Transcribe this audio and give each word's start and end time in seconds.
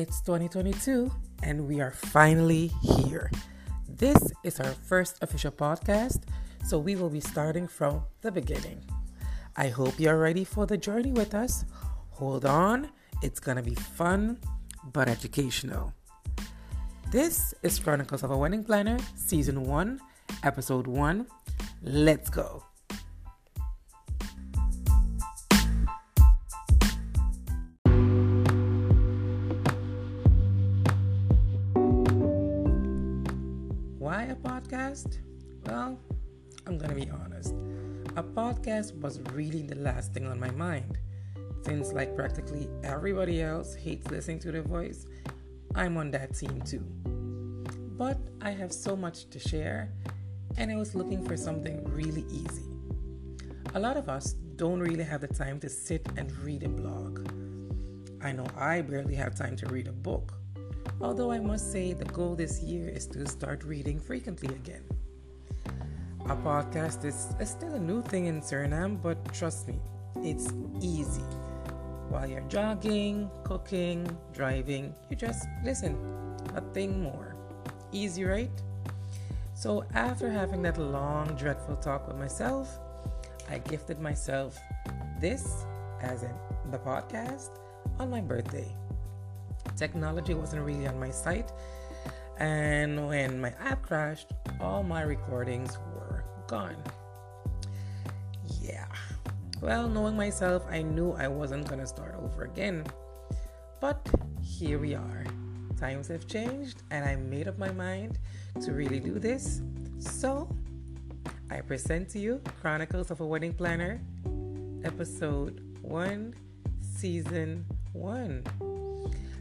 It's 0.00 0.22
2022 0.22 1.12
and 1.42 1.68
we 1.68 1.82
are 1.82 1.90
finally 1.90 2.68
here. 2.80 3.30
This 3.86 4.16
is 4.42 4.58
our 4.58 4.72
first 4.72 5.18
official 5.20 5.52
podcast, 5.52 6.22
so 6.64 6.78
we 6.78 6.96
will 6.96 7.10
be 7.10 7.20
starting 7.20 7.68
from 7.68 8.04
the 8.22 8.32
beginning. 8.32 8.80
I 9.58 9.68
hope 9.68 10.00
you're 10.00 10.16
ready 10.16 10.42
for 10.42 10.64
the 10.64 10.78
journey 10.78 11.12
with 11.12 11.34
us. 11.34 11.66
Hold 12.12 12.46
on, 12.46 12.88
it's 13.20 13.40
gonna 13.40 13.62
be 13.62 13.74
fun 13.74 14.38
but 14.90 15.06
educational. 15.06 15.92
This 17.10 17.52
is 17.62 17.78
Chronicles 17.78 18.22
of 18.22 18.30
a 18.30 18.38
Wedding 18.38 18.64
Planner, 18.64 18.96
Season 19.16 19.64
1, 19.64 20.00
Episode 20.44 20.86
1. 20.86 21.26
Let's 21.82 22.30
go. 22.30 22.69
Podcast? 34.70 35.18
Well, 35.66 35.98
I'm 36.66 36.78
gonna 36.78 36.94
be 36.94 37.10
honest. 37.10 37.54
A 38.16 38.22
podcast 38.22 38.94
was 39.00 39.20
really 39.32 39.62
the 39.62 39.74
last 39.74 40.12
thing 40.12 40.26
on 40.26 40.38
my 40.38 40.50
mind. 40.50 40.98
Since, 41.64 41.92
like 41.92 42.14
practically 42.14 42.68
everybody 42.84 43.42
else 43.42 43.74
hates 43.74 44.08
listening 44.10 44.38
to 44.40 44.52
their 44.52 44.62
voice, 44.62 45.06
I'm 45.74 45.96
on 45.96 46.10
that 46.12 46.34
team 46.34 46.62
too. 46.62 46.84
But 47.98 48.18
I 48.40 48.50
have 48.50 48.72
so 48.72 48.94
much 48.94 49.28
to 49.30 49.38
share, 49.38 49.92
and 50.56 50.70
I 50.70 50.76
was 50.76 50.94
looking 50.94 51.24
for 51.24 51.36
something 51.36 51.84
really 51.84 52.24
easy. 52.30 52.64
A 53.74 53.80
lot 53.80 53.96
of 53.96 54.08
us 54.08 54.34
don't 54.56 54.80
really 54.80 55.04
have 55.04 55.20
the 55.20 55.28
time 55.28 55.58
to 55.60 55.68
sit 55.68 56.06
and 56.16 56.30
read 56.38 56.62
a 56.62 56.68
blog. 56.68 57.28
I 58.22 58.32
know 58.32 58.46
I 58.56 58.82
barely 58.82 59.14
have 59.16 59.34
time 59.34 59.56
to 59.56 59.66
read 59.66 59.88
a 59.88 59.92
book. 59.92 60.32
Although 61.00 61.32
I 61.32 61.38
must 61.38 61.72
say 61.72 61.94
the 61.94 62.04
goal 62.04 62.36
this 62.36 62.60
year 62.60 62.88
is 62.88 63.06
to 63.08 63.26
start 63.26 63.64
reading 63.64 63.98
frequently 63.98 64.54
again. 64.54 64.84
A 66.26 66.36
podcast 66.36 67.06
is, 67.06 67.34
is 67.40 67.48
still 67.48 67.72
a 67.72 67.78
new 67.78 68.02
thing 68.02 68.26
in 68.26 68.42
Suriname, 68.42 69.00
but 69.00 69.32
trust 69.32 69.66
me, 69.66 69.80
it's 70.16 70.52
easy. 70.82 71.24
While 72.10 72.28
you're 72.28 72.46
jogging, 72.48 73.30
cooking, 73.44 74.14
driving, 74.34 74.94
you 75.08 75.16
just 75.16 75.48
listen, 75.64 75.96
a 76.54 76.60
thing 76.74 77.02
more. 77.02 77.34
Easy, 77.92 78.24
right? 78.24 78.50
So, 79.54 79.84
after 79.94 80.30
having 80.30 80.60
that 80.62 80.76
long, 80.76 81.34
dreadful 81.34 81.76
talk 81.76 82.08
with 82.08 82.16
myself, 82.18 82.78
I 83.48 83.58
gifted 83.58 84.00
myself 84.00 84.58
this, 85.18 85.64
as 86.02 86.24
in 86.24 86.34
the 86.70 86.78
podcast, 86.78 87.58
on 87.98 88.10
my 88.10 88.20
birthday 88.20 88.76
technology 89.80 90.34
wasn't 90.34 90.62
really 90.62 90.86
on 90.86 91.00
my 91.00 91.10
site. 91.10 91.50
And 92.38 93.08
when 93.08 93.40
my 93.40 93.52
app 93.58 93.82
crashed, 93.82 94.30
all 94.60 94.82
my 94.82 95.02
recordings 95.02 95.78
were 95.94 96.22
gone. 96.46 96.76
Yeah. 98.60 98.86
Well, 99.60 99.88
knowing 99.88 100.16
myself, 100.16 100.64
I 100.70 100.82
knew 100.82 101.12
I 101.12 101.28
wasn't 101.28 101.66
going 101.66 101.80
to 101.80 101.86
start 101.86 102.14
over 102.22 102.44
again. 102.44 102.84
But 103.80 104.06
here 104.42 104.78
we 104.78 104.94
are. 104.94 105.24
Times 105.78 106.08
have 106.08 106.26
changed, 106.26 106.82
and 106.90 107.02
I 107.04 107.16
made 107.16 107.48
up 107.48 107.58
my 107.58 107.72
mind 107.72 108.18
to 108.62 108.72
really 108.72 109.00
do 109.00 109.18
this. 109.18 109.62
So, 109.98 110.48
I 111.50 111.62
present 111.62 112.10
to 112.10 112.18
you 112.18 112.42
Chronicles 112.60 113.10
of 113.10 113.20
a 113.20 113.26
Wedding 113.26 113.54
Planner, 113.54 114.00
Episode 114.84 115.62
1, 115.82 116.34
Season 116.80 117.64
1. 117.92 118.79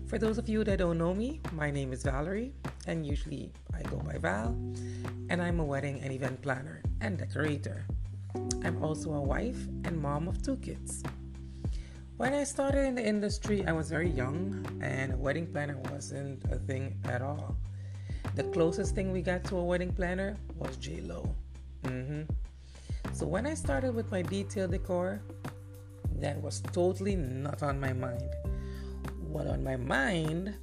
For 0.09 0.17
those 0.17 0.39
of 0.39 0.49
you 0.49 0.63
that 0.63 0.79
don't 0.79 0.97
know 0.97 1.13
me, 1.13 1.39
my 1.53 1.69
name 1.69 1.94
is 1.94 2.01
Valerie, 2.01 2.51
and 2.88 3.06
usually 3.06 3.53
I 3.78 3.84
go 3.84 3.97
by 3.97 4.17
Val, 4.17 4.57
and 5.29 5.39
I'm 5.39 5.59
a 5.59 5.63
wedding 5.63 6.01
and 6.01 6.11
event 6.11 6.41
planner 6.41 6.81
and 7.00 7.16
decorator. 7.16 7.85
I'm 8.63 8.81
also 8.84 9.13
a 9.13 9.22
wife 9.22 9.67
and 9.85 9.95
mom 10.01 10.28
of 10.28 10.41
two 10.41 10.57
kids. 10.57 11.03
When 12.17 12.34
I 12.34 12.44
started 12.44 12.85
in 12.85 12.95
the 12.95 13.06
industry, 13.06 13.63
I 13.67 13.72
was 13.72 13.91
very 13.91 14.09
young, 14.09 14.66
and 14.81 15.13
a 15.13 15.16
wedding 15.16 15.45
planner 15.45 15.78
wasn't 15.91 16.44
a 16.51 16.57
thing 16.57 16.97
at 17.03 17.22
all. 17.22 17.55
The 18.34 18.45
closest 18.45 18.95
thing 18.95 19.11
we 19.11 19.22
got 19.22 19.44
to 19.44 19.57
a 19.57 19.63
wedding 19.63 19.94
planner 19.94 20.38
was 20.57 20.75
J 20.78 21.01
Lo. 21.01 21.29
Mm-hmm. 21.84 22.23
So 23.13 23.28
when 23.28 23.45
I 23.45 23.53
started 23.53 23.94
with 23.94 24.09
my 24.09 24.23
detail 24.23 24.67
decor, 24.67 25.22
that 26.16 26.41
was 26.41 26.61
totally 26.73 27.16
not 27.16 27.61
on 27.61 27.79
my 27.79 27.94
mind 27.94 28.34
what 29.29 29.47
on 29.47 29.63
my 29.63 29.75
mind 29.75 30.56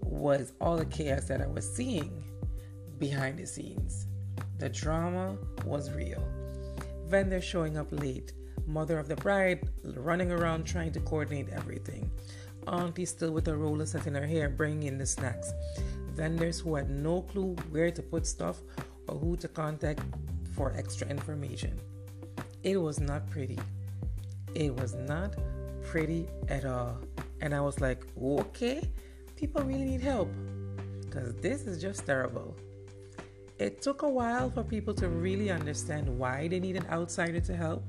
was 0.00 0.52
all 0.60 0.76
the 0.76 0.86
chaos 0.86 1.24
that 1.24 1.40
I 1.40 1.46
was 1.46 1.68
seeing 1.68 2.24
behind 2.98 3.38
the 3.38 3.46
scenes. 3.46 4.06
The 4.58 4.68
drama 4.68 5.36
was 5.64 5.90
real. 5.90 6.24
Vendors 7.06 7.44
showing 7.44 7.76
up 7.76 7.88
late, 7.90 8.32
mother 8.66 8.98
of 8.98 9.08
the 9.08 9.16
bride 9.16 9.68
running 9.82 10.30
around 10.30 10.64
trying 10.64 10.92
to 10.92 11.00
coordinate 11.00 11.48
everything, 11.48 12.10
auntie 12.68 13.04
still 13.04 13.32
with 13.32 13.48
a 13.48 13.56
roller 13.56 13.86
set 13.86 14.06
in 14.06 14.14
her 14.14 14.26
hair 14.26 14.48
bringing 14.48 14.84
in 14.84 14.98
the 14.98 15.06
snacks, 15.06 15.52
vendors 16.12 16.60
who 16.60 16.76
had 16.76 16.88
no 16.88 17.22
clue 17.22 17.56
where 17.70 17.90
to 17.90 18.02
put 18.02 18.26
stuff 18.26 18.58
or 19.08 19.18
who 19.18 19.36
to 19.36 19.48
contact 19.48 20.00
for 20.54 20.72
extra 20.76 21.08
information. 21.08 21.78
It 22.62 22.76
was 22.76 23.00
not 23.00 23.28
pretty. 23.30 23.58
It 24.54 24.74
was 24.76 24.94
not 24.94 25.34
pretty 25.82 26.28
at 26.48 26.64
all. 26.64 26.98
And 27.42 27.52
I 27.52 27.60
was 27.60 27.80
like, 27.80 28.06
okay, 28.22 28.88
people 29.34 29.62
really 29.62 29.84
need 29.84 30.00
help 30.00 30.30
because 31.00 31.34
this 31.40 31.62
is 31.62 31.82
just 31.82 32.06
terrible. 32.06 32.56
It 33.58 33.82
took 33.82 34.02
a 34.02 34.08
while 34.08 34.48
for 34.48 34.62
people 34.62 34.94
to 34.94 35.08
really 35.08 35.50
understand 35.50 36.08
why 36.08 36.46
they 36.46 36.60
need 36.60 36.76
an 36.76 36.86
outsider 36.88 37.40
to 37.40 37.56
help 37.56 37.82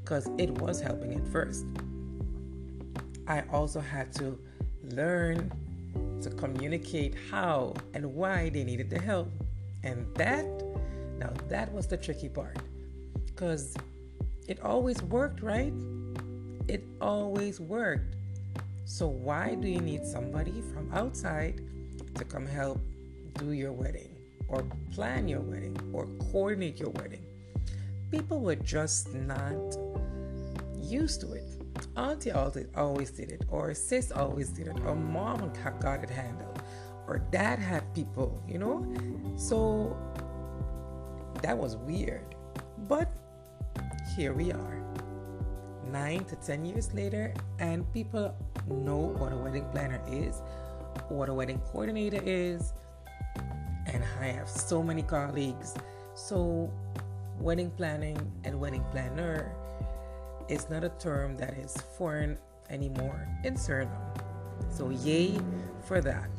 because 0.00 0.30
it 0.38 0.50
was 0.50 0.80
helping 0.80 1.12
at 1.12 1.28
first. 1.28 1.66
I 3.28 3.44
also 3.52 3.80
had 3.80 4.14
to 4.14 4.38
learn 4.82 5.52
to 6.22 6.30
communicate 6.30 7.14
how 7.30 7.74
and 7.92 8.14
why 8.14 8.48
they 8.48 8.64
needed 8.64 8.88
the 8.88 8.98
help. 8.98 9.30
And 9.84 10.06
that, 10.14 10.46
now 11.18 11.32
that 11.48 11.70
was 11.70 11.86
the 11.86 11.98
tricky 11.98 12.30
part 12.30 12.56
because 13.26 13.74
it 14.48 14.58
always 14.62 15.02
worked, 15.02 15.42
right? 15.42 15.72
It 16.66 16.82
always 16.98 17.60
worked. 17.60 18.16
So, 18.90 19.06
why 19.06 19.54
do 19.54 19.68
you 19.68 19.80
need 19.80 20.04
somebody 20.04 20.64
from 20.74 20.92
outside 20.92 21.62
to 22.16 22.24
come 22.24 22.44
help 22.44 22.80
do 23.38 23.52
your 23.52 23.70
wedding 23.70 24.16
or 24.48 24.64
plan 24.90 25.28
your 25.28 25.42
wedding 25.42 25.78
or 25.92 26.08
coordinate 26.32 26.80
your 26.80 26.90
wedding? 26.90 27.24
People 28.10 28.40
were 28.40 28.56
just 28.56 29.14
not 29.14 29.54
used 30.76 31.20
to 31.20 31.34
it. 31.34 31.44
Auntie 31.96 32.32
always 32.32 33.12
did 33.12 33.30
it, 33.30 33.44
or 33.48 33.74
sis 33.74 34.10
always 34.10 34.48
did 34.48 34.66
it, 34.66 34.76
or 34.84 34.96
mom 34.96 35.52
got 35.78 36.02
it 36.02 36.10
handled, 36.10 36.60
or 37.06 37.20
dad 37.30 37.60
had 37.60 37.94
people, 37.94 38.42
you 38.48 38.58
know? 38.58 38.84
So 39.36 39.96
that 41.42 41.56
was 41.56 41.76
weird. 41.76 42.34
But 42.88 43.08
here 44.16 44.32
we 44.32 44.50
are, 44.50 44.82
nine 45.86 46.24
to 46.24 46.34
ten 46.34 46.64
years 46.64 46.92
later, 46.92 47.32
and 47.60 47.90
people 47.92 48.34
know 48.68 49.14
what 49.18 49.32
a 49.32 49.36
wedding 49.36 49.66
planner 49.72 50.00
is, 50.08 50.42
what 51.08 51.28
a 51.28 51.34
wedding 51.34 51.60
coordinator 51.72 52.20
is, 52.24 52.72
and 53.86 54.04
I 54.20 54.26
have 54.26 54.48
so 54.48 54.82
many 54.82 55.02
colleagues. 55.02 55.74
So, 56.14 56.72
wedding 57.38 57.70
planning 57.70 58.18
and 58.44 58.60
wedding 58.60 58.84
planner 58.90 59.52
is 60.48 60.68
not 60.68 60.84
a 60.84 60.90
term 60.98 61.36
that 61.38 61.54
is 61.54 61.76
foreign 61.96 62.38
anymore 62.68 63.26
in 63.44 63.54
Suriname. 63.54 64.20
So, 64.68 64.90
yay 64.90 65.38
for 65.84 66.00
that. 66.00 66.30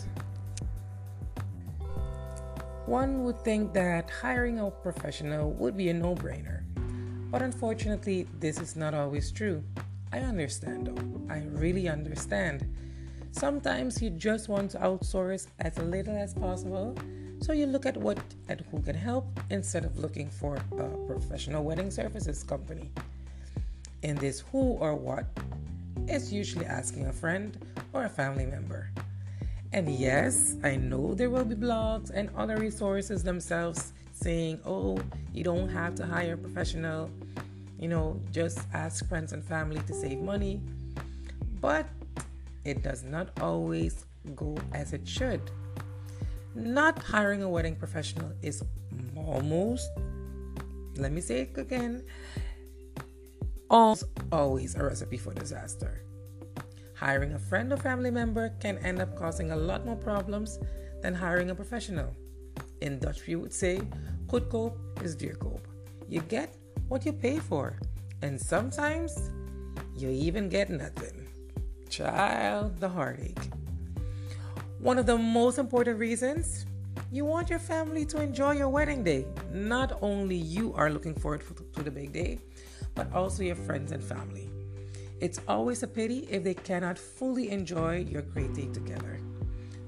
One 2.85 3.23
would 3.23 3.39
think 3.43 3.73
that 3.73 4.09
hiring 4.09 4.59
a 4.59 4.69
professional 4.69 5.51
would 5.53 5.77
be 5.77 5.89
a 5.89 5.93
no 5.93 6.15
brainer, 6.15 6.63
but 7.31 7.41
unfortunately, 7.41 8.27
this 8.39 8.59
is 8.59 8.75
not 8.75 8.93
always 8.93 9.31
true. 9.31 9.63
I 10.11 10.19
understand 10.19 10.87
though. 10.87 11.33
I 11.33 11.43
really 11.51 11.87
understand. 11.87 12.65
Sometimes 13.31 14.01
you 14.01 14.09
just 14.09 14.49
want 14.49 14.71
to 14.71 14.77
outsource 14.79 15.47
as 15.59 15.77
little 15.77 16.17
as 16.17 16.33
possible, 16.33 16.95
so 17.39 17.53
you 17.53 17.65
look 17.65 17.85
at 17.85 17.95
what 17.95 18.19
and 18.49 18.61
who 18.69 18.81
can 18.81 18.95
help 18.95 19.25
instead 19.49 19.85
of 19.85 19.97
looking 19.97 20.29
for 20.29 20.57
a 20.77 20.89
professional 21.07 21.63
wedding 21.63 21.89
services 21.89 22.43
company. 22.43 22.91
In 24.03 24.17
this 24.17 24.41
who 24.51 24.73
or 24.73 24.95
what, 24.95 25.25
it's 26.07 26.31
usually 26.31 26.65
asking 26.65 27.05
a 27.05 27.13
friend 27.13 27.57
or 27.93 28.03
a 28.03 28.09
family 28.09 28.45
member. 28.45 28.89
And 29.71 29.89
yes, 29.89 30.57
I 30.63 30.75
know 30.75 31.13
there 31.13 31.29
will 31.29 31.45
be 31.45 31.55
blogs 31.55 32.11
and 32.13 32.29
other 32.35 32.57
resources 32.57 33.23
themselves 33.23 33.93
saying, 34.11 34.59
oh, 34.65 34.99
you 35.33 35.45
don't 35.45 35.69
have 35.69 35.95
to 35.95 36.05
hire 36.05 36.33
a 36.33 36.37
professional 36.37 37.09
you 37.81 37.87
know, 37.87 38.21
just 38.31 38.59
ask 38.73 39.05
friends 39.09 39.33
and 39.33 39.43
family 39.43 39.81
to 39.87 39.93
save 39.93 40.19
money. 40.19 40.61
But 41.59 41.87
it 42.63 42.83
does 42.83 43.03
not 43.03 43.29
always 43.41 44.05
go 44.35 44.55
as 44.71 44.93
it 44.93 45.05
should. 45.05 45.41
Not 46.53 46.99
hiring 46.99 47.41
a 47.41 47.49
wedding 47.49 47.75
professional 47.75 48.31
is 48.41 48.63
almost, 49.17 49.89
let 50.95 51.11
me 51.11 51.21
say 51.21 51.41
it 51.41 51.57
again, 51.57 52.03
almost 53.69 54.03
always 54.31 54.75
a 54.75 54.83
recipe 54.83 55.17
for 55.17 55.33
disaster. 55.33 56.03
Hiring 56.95 57.33
a 57.33 57.39
friend 57.39 57.73
or 57.73 57.77
family 57.77 58.11
member 58.11 58.49
can 58.59 58.77
end 58.79 59.01
up 59.01 59.15
causing 59.17 59.51
a 59.51 59.55
lot 59.55 59.87
more 59.87 59.95
problems 59.95 60.59
than 61.01 61.15
hiring 61.15 61.49
a 61.49 61.55
professional. 61.55 62.15
In 62.81 62.99
Dutch, 62.99 63.25
we 63.25 63.35
would 63.35 63.53
say, 63.53 63.81
goedkoop 64.27 65.03
is 65.03 65.15
duurkoop. 65.15 65.61
You 66.07 66.21
get 66.21 66.55
what 66.91 67.05
you 67.05 67.13
pay 67.13 67.39
for, 67.39 67.79
and 68.21 68.37
sometimes 68.37 69.31
you 69.95 70.09
even 70.09 70.49
get 70.49 70.69
nothing. 70.69 71.25
Child, 71.89 72.81
the 72.81 72.89
heartache. 72.89 73.39
One 74.77 74.99
of 74.99 75.05
the 75.05 75.17
most 75.17 75.57
important 75.57 75.97
reasons 75.99 76.65
you 77.09 77.23
want 77.23 77.49
your 77.49 77.59
family 77.59 78.03
to 78.07 78.21
enjoy 78.21 78.55
your 78.55 78.67
wedding 78.67 79.05
day. 79.05 79.25
Not 79.53 79.99
only 80.01 80.35
you 80.35 80.73
are 80.73 80.89
looking 80.89 81.15
forward 81.15 81.43
to 81.75 81.81
the 81.81 81.89
big 81.89 82.11
day, 82.11 82.39
but 82.93 83.09
also 83.13 83.41
your 83.41 83.55
friends 83.55 83.93
and 83.93 84.03
family. 84.03 84.49
It's 85.21 85.39
always 85.47 85.83
a 85.83 85.87
pity 85.87 86.27
if 86.29 86.43
they 86.43 86.55
cannot 86.55 86.97
fully 86.99 87.51
enjoy 87.51 88.05
your 88.09 88.23
great 88.23 88.53
day 88.53 88.67
together. 88.67 89.17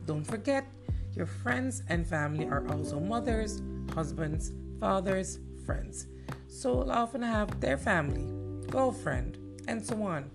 Don't 0.05 0.23
forget, 0.23 0.65
your 1.11 1.25
friends 1.25 1.83
and 1.89 2.07
family 2.07 2.45
are 2.45 2.65
also 2.69 2.97
mothers, 3.01 3.61
husbands, 3.93 4.53
fathers, 4.79 5.39
friends. 5.65 6.07
So 6.55 6.75
will 6.75 6.91
often 6.91 7.23
have 7.23 7.59
their 7.59 7.79
family, 7.79 8.27
girlfriend, 8.69 9.39
and 9.67 9.83
so 9.83 10.03
on. 10.03 10.29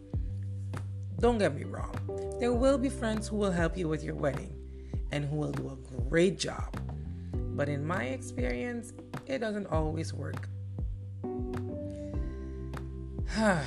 Don't 1.21 1.39
get 1.39 1.55
me 1.55 1.63
wrong, 1.63 1.95
there 2.41 2.53
will 2.53 2.77
be 2.77 2.89
friends 2.89 3.29
who 3.29 3.37
will 3.37 3.53
help 3.53 3.79
you 3.79 3.89
with 3.89 4.03
your 4.03 4.17
wedding 4.17 4.53
and 5.13 5.25
who 5.25 5.37
will 5.37 5.53
do 5.53 5.69
a 5.69 5.77
great 6.11 6.37
job. 6.37 6.77
But 7.33 7.69
in 7.69 7.87
my 7.87 8.07
experience, 8.07 8.93
it 9.27 9.39
doesn't 9.39 9.69
always 9.69 10.13
work. 10.13 10.49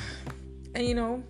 And 0.73 0.87
you 0.87 0.93
know, 0.93 1.23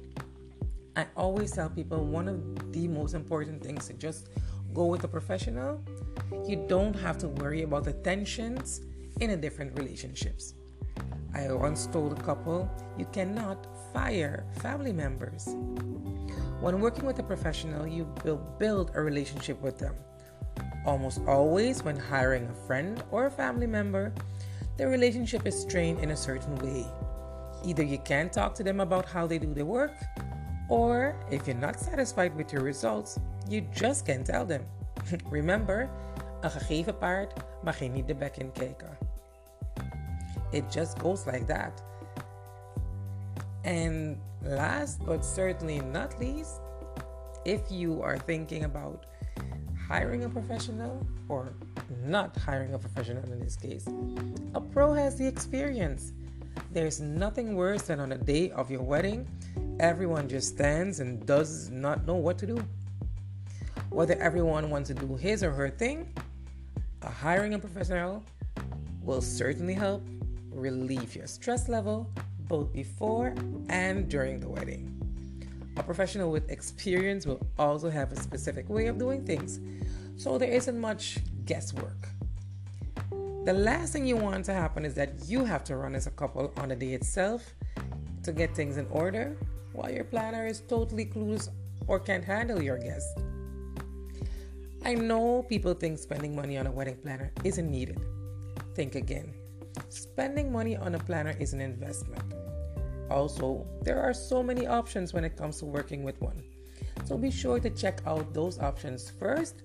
I 0.95 1.06
always 1.15 1.51
tell 1.51 1.69
people 1.69 2.03
one 2.03 2.27
of 2.27 2.73
the 2.73 2.88
most 2.88 3.13
important 3.13 3.63
things 3.63 3.88
to 3.88 3.94
just 3.94 4.29
go 4.73 4.85
with 4.88 5.03
a 5.03 5.07
professional. 5.07 5.83
You 6.47 6.65
don't 6.68 6.95
have 6.95 7.19
to 7.19 7.27
worry 7.27 7.62
about 7.62 7.83
the 7.83 7.94
tensions 7.94 8.81
in 9.19 9.29
a 9.29 9.38
different 9.38 9.77
relationships. 9.77 10.56
I 11.33 11.51
once 11.54 11.88
told 11.88 12.13
a 12.13 12.22
couple 12.22 12.69
you 12.98 13.06
cannot 13.12 13.68
fire 13.94 14.45
family 14.62 14.92
members. 14.92 15.48
When 16.60 16.81
working 16.81 17.06
with 17.06 17.19
a 17.19 17.24
professional, 17.24 17.88
you 17.88 18.07
will 18.24 18.42
build 18.60 18.92
a 18.95 19.01
relationship 19.01 19.62
with 19.62 19.78
them. 19.78 19.95
Almost 20.86 21.22
always, 21.28 21.83
when 21.83 21.98
hiring 21.98 22.48
a 22.48 22.68
friend 22.68 23.04
or 23.12 23.28
a 23.28 23.31
family 23.31 23.68
member, 23.68 24.13
the 24.78 24.88
relationship 24.88 25.48
is 25.48 25.60
strained 25.60 26.00
in 26.00 26.12
a 26.12 26.18
certain 26.18 26.56
way. 26.57 26.86
Either 27.63 27.83
you 27.83 28.00
can't 28.00 28.33
talk 28.33 28.56
to 28.56 28.63
them 28.63 28.80
about 28.80 29.06
how 29.06 29.28
they 29.28 29.38
do 29.38 29.54
their 29.54 29.66
work, 29.66 29.94
or 30.69 31.16
if 31.30 31.48
you're 31.48 31.56
not 31.56 31.80
satisfied 31.80 32.36
with 32.36 32.51
your 32.51 32.63
results, 32.63 33.19
you 33.48 33.62
just 33.74 34.06
can't 34.06 34.25
tell 34.25 34.45
them. 34.45 34.66
Remember, 35.30 35.89
een 36.42 36.51
gegeven 36.51 36.98
paard 36.98 37.33
mag 37.63 37.80
je 37.80 37.89
niet 37.89 38.07
de 38.07 38.16
bek 38.16 38.38
in 38.38 38.51
kijken. 38.51 39.10
It 40.51 40.69
just 40.69 41.00
goes 41.00 41.25
like 41.25 41.48
that. 41.48 41.81
And 43.63 44.19
last 44.44 45.06
but 45.06 45.24
certainly 45.24 45.80
not 45.80 46.19
least, 46.19 46.59
if 47.45 47.62
you 47.71 48.01
are 48.01 48.18
thinking 48.18 48.63
about 48.65 49.06
hiring 49.88 50.24
a 50.24 50.30
professional 50.30 51.06
or 51.30 51.53
not 52.03 52.36
hiring 52.38 52.74
a 52.74 52.80
professional 52.80 53.24
in 53.31 53.39
this 53.39 53.56
case, 53.56 53.88
a 54.56 54.62
pro 54.62 54.94
has 54.94 55.18
the 55.18 55.27
experience. 55.27 56.13
There's 56.71 57.00
nothing 57.00 57.56
worse 57.56 57.83
than 57.83 58.00
on 58.00 58.09
the 58.09 58.18
day 58.18 58.51
of 58.51 58.71
your 58.71 58.81
wedding, 58.81 59.27
everyone 59.80 60.30
just 60.30 60.50
stands 60.50 61.00
and 61.00 61.25
does 61.25 61.69
not 61.69 62.06
know 62.06 62.15
what 62.15 62.38
to 62.39 62.47
do. 62.47 62.63
Whether 63.89 64.15
everyone 64.21 64.69
wants 64.69 64.88
to 64.89 64.94
do 64.94 65.15
his 65.15 65.44
or 65.44 65.51
her 65.51 65.69
thing, 65.69 66.13
a 67.01 67.09
hiring 67.09 67.54
a 67.54 67.59
professional 67.59 68.24
will 69.04 69.21
certainly 69.21 69.74
help 69.74 70.04
relieve 70.51 71.15
your 71.15 71.27
stress 71.27 71.68
level 71.69 72.09
both 72.48 72.74
before 72.74 73.33
and 73.69 74.09
during 74.09 74.39
the 74.39 74.50
wedding. 74.50 74.88
A 75.77 75.83
professional 75.83 76.31
with 76.31 76.51
experience 76.51 77.25
will 77.25 77.39
also 77.57 77.89
have 77.89 78.12
a 78.12 78.15
specific 78.15 78.69
way 78.69 78.88
of 78.88 78.98
doing 78.98 79.25
things, 79.25 79.59
so 80.18 80.38
there 80.38 80.51
isn't 80.51 80.77
much 80.77 81.19
guesswork. 81.45 82.09
The 83.45 83.53
last 83.53 83.94
thing 83.94 84.06
you 84.06 84.18
want 84.18 84.45
to 84.45 84.53
happen 84.53 84.86
is 84.86 84.94
that 84.95 85.13
you 85.25 85.45
have 85.45 85.63
to 85.63 85.75
run 85.77 85.95
as 85.95 86.07
a 86.07 86.12
couple 86.12 86.54
on 86.57 86.69
the 86.69 86.75
day 86.75 86.94
itself 86.94 87.56
to 88.24 88.31
get 88.31 88.56
things 88.56 88.77
in 88.77 88.86
order 88.92 89.36
while 89.74 89.89
your 89.89 90.04
planner 90.04 90.45
is 90.45 90.59
totally 90.59 91.06
clueless 91.06 91.50
or 91.88 92.00
can't 92.00 92.24
handle 92.24 92.62
your 92.62 92.77
guests. 92.77 93.15
I 94.83 94.94
know 94.94 95.44
people 95.44 95.74
think 95.74 95.97
spending 95.97 96.36
money 96.36 96.57
on 96.57 96.68
a 96.68 96.71
wedding 96.71 96.97
planner 96.97 97.31
isn't 97.44 97.69
needed. 97.69 98.00
Think 98.75 98.95
again. 98.95 99.33
Spending 99.89 100.51
money 100.51 100.75
on 100.75 100.95
a 100.95 101.00
planner 101.00 101.35
is 101.39 101.53
an 101.53 101.62
investment. 101.62 102.33
Also, 103.09 103.68
there 103.81 104.01
are 104.01 104.13
so 104.13 104.41
many 104.41 104.68
options 104.68 105.13
when 105.13 105.23
it 105.23 105.35
comes 105.35 105.59
to 105.59 105.65
working 105.65 106.03
with 106.03 106.19
one. 106.21 106.41
So 107.06 107.18
be 107.18 107.31
sure 107.31 107.59
to 107.59 107.69
check 107.69 108.01
out 108.06 108.33
those 108.33 108.59
options 108.59 109.09
first 109.09 109.63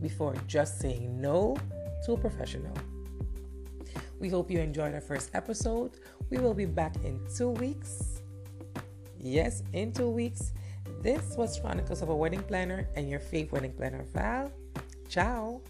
before 0.00 0.34
just 0.46 0.80
saying 0.80 1.20
no 1.20 1.56
to 2.04 2.12
a 2.12 2.16
professional. 2.16 2.74
We 4.18 4.28
hope 4.28 4.50
you 4.50 4.58
enjoyed 4.60 4.94
our 4.94 5.00
first 5.00 5.30
episode. 5.34 5.92
We 6.30 6.38
will 6.38 6.54
be 6.54 6.66
back 6.66 6.96
in 7.04 7.20
two 7.36 7.50
weeks. 7.50 8.22
Yes, 9.18 9.62
in 9.72 9.92
two 9.92 10.10
weeks. 10.10 10.52
This 11.00 11.36
was 11.36 11.58
Chronicles 11.58 12.02
of 12.02 12.08
a 12.08 12.14
Wedding 12.14 12.42
Planner 12.42 12.88
and 12.96 13.08
your 13.08 13.20
favorite 13.20 13.52
wedding 13.52 13.72
planner, 13.72 14.04
Val. 14.12 14.50
Ciao. 15.08 15.62